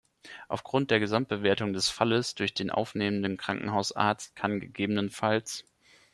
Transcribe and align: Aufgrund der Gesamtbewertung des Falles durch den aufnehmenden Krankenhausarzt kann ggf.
Aufgrund 0.47 0.89
der 0.89 0.99
Gesamtbewertung 0.99 1.73
des 1.73 1.89
Falles 1.89 2.33
durch 2.33 2.55
den 2.55 2.71
aufnehmenden 2.71 3.37
Krankenhausarzt 3.37 4.35
kann 4.35 4.59
ggf. 4.59 5.21